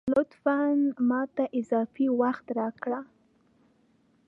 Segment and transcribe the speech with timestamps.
[0.17, 0.59] لطفاً!
[1.09, 2.97] ماته اضافي وخت راکه